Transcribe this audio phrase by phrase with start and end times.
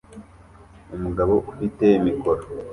[0.95, 2.43] Umugabo ufite mikoro